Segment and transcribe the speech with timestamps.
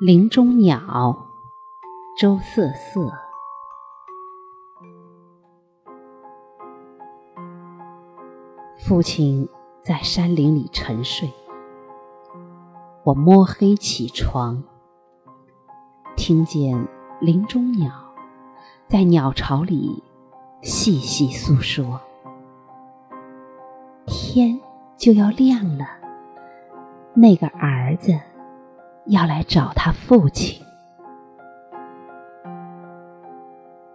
[0.00, 1.28] 林中鸟，
[2.18, 3.10] 周瑟瑟。
[8.86, 9.48] 父亲
[9.82, 11.32] 在山林里沉睡，
[13.02, 14.62] 我摸黑起床，
[16.16, 16.86] 听见
[17.18, 17.90] 林中鸟
[18.86, 20.02] 在鸟巢里
[20.64, 22.00] 细细诉说。
[24.06, 24.58] 天
[24.96, 25.86] 就要亮了，
[27.14, 28.18] 那个儿子。
[29.06, 30.64] 要来找他父亲。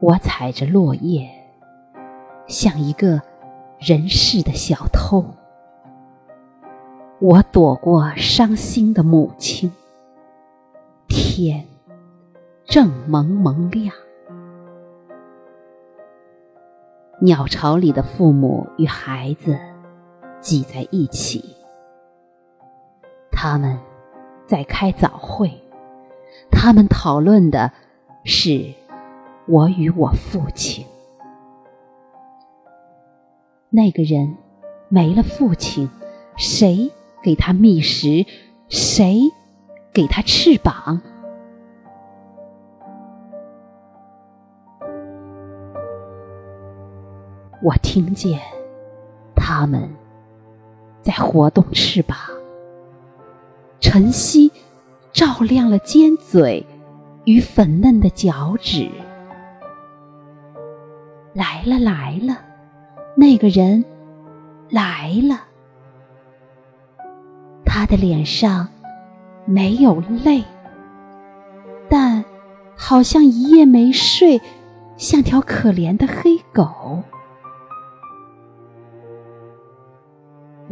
[0.00, 1.28] 我踩着落叶，
[2.46, 3.20] 像一个
[3.78, 5.22] 人世的小偷。
[7.18, 9.70] 我躲过伤心的母亲。
[11.06, 11.66] 天
[12.64, 13.94] 正蒙蒙亮，
[17.24, 19.58] 鸟巢里的父母与孩子
[20.42, 21.56] 挤在一起，
[23.32, 23.78] 他们。
[24.46, 25.50] 在开早会，
[26.50, 27.72] 他们讨论的
[28.24, 28.74] 是
[29.46, 30.84] 我与我父亲。
[33.70, 34.36] 那个人
[34.90, 35.88] 没了父亲，
[36.36, 38.26] 谁给他觅食？
[38.68, 39.32] 谁
[39.94, 41.00] 给他翅膀？
[47.64, 48.38] 我听见
[49.34, 49.88] 他们
[51.00, 52.18] 在活动翅膀。
[53.80, 54.52] 晨曦
[55.14, 56.66] 照亮了尖嘴
[57.24, 58.90] 与粉嫩的脚趾。
[61.32, 62.36] 来了来了，
[63.16, 63.82] 那个人
[64.68, 65.44] 来了。
[67.64, 68.68] 他的脸上
[69.46, 70.44] 没有泪，
[71.88, 72.22] 但
[72.76, 74.38] 好像一夜没睡，
[74.98, 77.02] 像条可怜的黑狗。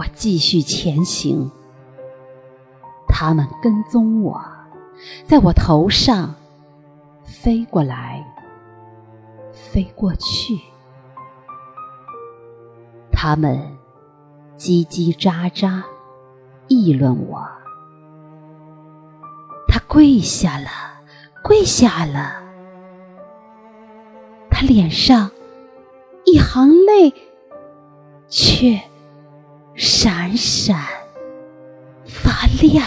[0.00, 1.50] 我继续前行。
[3.06, 4.40] 他们跟踪我，
[5.26, 6.34] 在我头上
[7.22, 8.26] 飞过来，
[9.52, 10.58] 飞过去。
[13.12, 13.76] 他们
[14.56, 15.82] 叽叽喳喳
[16.66, 17.46] 议论我。
[19.68, 20.70] 他跪下了，
[21.44, 22.40] 跪下了。
[24.50, 25.30] 他脸上
[26.24, 27.12] 一行泪，
[28.28, 28.80] 却
[29.80, 30.76] 闪闪
[32.04, 32.84] 发亮。